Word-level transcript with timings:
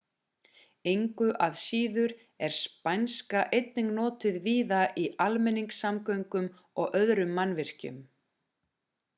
engu 0.91 1.27
að 1.47 1.57
síður 1.63 2.15
er 2.47 2.55
spænska 2.59 3.43
einnig 3.59 3.91
notuð 3.99 4.41
víða 4.47 4.81
í 5.05 5.05
almenningssamgöngum 5.27 6.51
og 6.85 7.01
öðrum 7.03 7.39
mannvirkjum 7.43 8.03